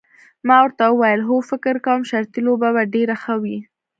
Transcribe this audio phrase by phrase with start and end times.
[0.47, 3.57] ما ورته وویل هو فکر کوم شرطي لوبه به ډېره ښه وي.